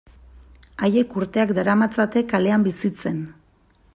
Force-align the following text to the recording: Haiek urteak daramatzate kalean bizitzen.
Haiek 0.85 1.11
urteak 1.19 1.53
daramatzate 1.59 2.25
kalean 2.33 2.67
bizitzen. 2.69 3.23